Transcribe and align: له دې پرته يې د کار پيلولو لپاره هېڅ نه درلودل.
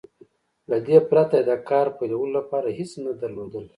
له 0.69 0.77
دې 0.87 0.97
پرته 1.09 1.35
يې 1.39 1.43
د 1.49 1.51
کار 1.69 1.87
پيلولو 1.97 2.35
لپاره 2.37 2.75
هېڅ 2.77 2.91
نه 3.05 3.11
درلودل. 3.21 3.65